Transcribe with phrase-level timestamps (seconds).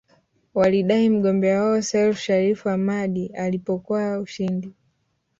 [0.53, 4.73] Walidai mgombea wao Seif Shariff Hamad alipokwa ushindi